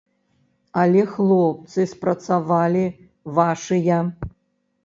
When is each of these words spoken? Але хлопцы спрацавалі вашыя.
Але 0.83 1.03
хлопцы 1.11 1.85
спрацавалі 1.93 2.85
вашыя. 3.41 4.01